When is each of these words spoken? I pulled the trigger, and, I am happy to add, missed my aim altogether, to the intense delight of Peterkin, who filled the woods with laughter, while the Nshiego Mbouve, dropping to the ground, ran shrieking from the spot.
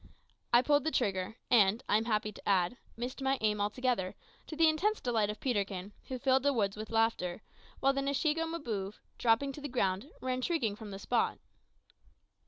I 0.51 0.63
pulled 0.63 0.83
the 0.83 0.89
trigger, 0.89 1.35
and, 1.51 1.83
I 1.87 1.95
am 1.95 2.05
happy 2.05 2.31
to 2.31 2.49
add, 2.49 2.75
missed 2.97 3.21
my 3.21 3.37
aim 3.39 3.61
altogether, 3.61 4.15
to 4.47 4.55
the 4.55 4.67
intense 4.67 4.99
delight 4.99 5.29
of 5.29 5.39
Peterkin, 5.39 5.93
who 6.07 6.17
filled 6.17 6.41
the 6.41 6.53
woods 6.53 6.75
with 6.75 6.89
laughter, 6.89 7.43
while 7.81 7.93
the 7.93 8.01
Nshiego 8.01 8.47
Mbouve, 8.47 8.95
dropping 9.19 9.51
to 9.51 9.61
the 9.61 9.67
ground, 9.69 10.09
ran 10.19 10.41
shrieking 10.41 10.75
from 10.75 10.89
the 10.89 10.97
spot. 10.97 11.37